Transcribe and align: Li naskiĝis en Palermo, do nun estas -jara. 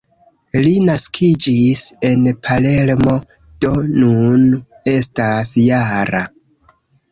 Li 0.61 0.69
naskiĝis 0.85 1.83
en 2.09 2.25
Palermo, 2.47 3.15
do 3.67 3.75
nun 4.01 4.49
estas 4.97 5.55
-jara. 5.67 6.27